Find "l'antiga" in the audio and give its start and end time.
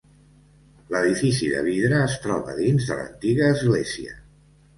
3.01-3.53